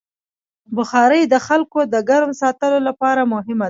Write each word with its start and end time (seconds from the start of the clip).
بخاري 0.77 1.21
د 1.33 1.35
خلکو 1.47 1.79
د 1.93 1.95
ګرم 2.09 2.31
ساتلو 2.41 2.79
لپاره 2.89 3.21
مهمه 3.33 3.55
ده. 3.55 3.59